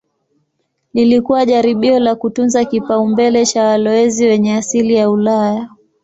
[0.93, 5.69] Lilikuwa jaribio la kutunza kipaumbele cha walowezi wenye asili ya Ulaya.